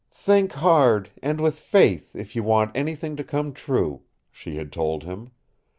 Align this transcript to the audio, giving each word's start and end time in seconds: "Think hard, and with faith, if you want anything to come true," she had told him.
"Think 0.15 0.53
hard, 0.53 1.11
and 1.21 1.39
with 1.39 1.59
faith, 1.59 2.15
if 2.15 2.35
you 2.35 2.41
want 2.41 2.75
anything 2.75 3.15
to 3.17 3.23
come 3.23 3.53
true," 3.53 4.01
she 4.31 4.55
had 4.55 4.71
told 4.71 5.03
him. 5.03 5.29